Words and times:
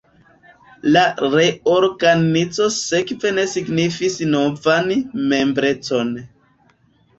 La 0.95 1.03
reorganizo 1.33 2.67
sekve 2.77 3.35
ne 3.37 3.45
signifis 3.53 4.19
novan 4.33 4.91
membrecon. 5.37 6.13